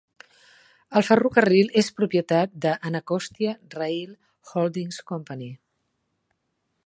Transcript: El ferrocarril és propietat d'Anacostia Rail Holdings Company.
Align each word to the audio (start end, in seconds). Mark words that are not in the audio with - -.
El 0.99 1.03
ferrocarril 1.09 1.69
és 1.81 1.89
propietat 1.99 2.55
d'Anacostia 2.65 3.53
Rail 3.77 4.15
Holdings 4.55 5.01
Company. 5.13 5.47